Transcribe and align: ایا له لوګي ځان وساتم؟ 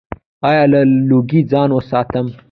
ایا 0.49 0.63
له 0.71 0.79
لوګي 1.09 1.41
ځان 1.51 1.69
وساتم؟ 1.73 2.25